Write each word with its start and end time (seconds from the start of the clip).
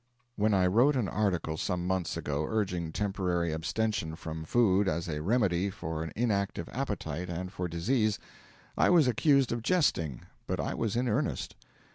When 0.35 0.55
I 0.55 0.65
wrote 0.65 0.95
an 0.95 1.07
article 1.07 1.57
some 1.57 1.85
months 1.85 2.17
ago 2.17 2.47
urging 2.49 2.91
temporary 2.91 3.53
abstention 3.53 4.15
from 4.15 4.45
food 4.45 4.87
as 4.87 5.07
a 5.07 5.21
remedy 5.21 5.69
for 5.69 6.01
an 6.03 6.11
inactive 6.15 6.67
appetite 6.73 7.29
and 7.29 7.53
for 7.53 7.67
disease, 7.67 8.17
I 8.75 8.89
was 8.89 9.07
accused 9.07 9.51
of 9.51 9.61
jesting, 9.61 10.21
but 10.47 10.59
I 10.59 10.73
was 10.73 10.95
in 10.95 11.07
earnest. 11.07 11.55